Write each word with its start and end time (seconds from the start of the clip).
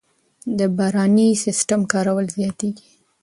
د 0.57 0.59
باراني 0.77 1.27
سیستم 1.43 1.81
کارول 1.91 2.25
زیاتېږي. 2.37 2.87